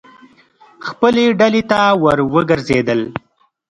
[0.87, 3.01] خپلې ډلې ته ور وګرځېدل.